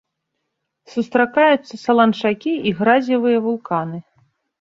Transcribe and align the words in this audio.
Сустракаюцца 0.93 1.73
саланчакі 1.81 2.51
і 2.71 2.73
гразевыя 2.79 3.37
вулканы. 3.45 3.99